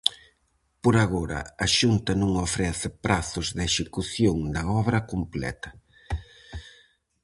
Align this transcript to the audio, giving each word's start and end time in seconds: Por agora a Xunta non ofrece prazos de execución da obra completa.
Por 0.83 0.95
agora 1.05 1.39
a 1.65 1.67
Xunta 1.77 2.11
non 2.21 2.31
ofrece 2.47 2.87
prazos 3.05 3.47
de 3.57 3.63
execución 3.69 4.35
da 4.55 4.63
obra 4.81 4.99
completa. 5.11 5.69